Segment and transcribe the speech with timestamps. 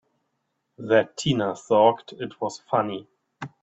[0.79, 3.07] That Tina thought it was funny!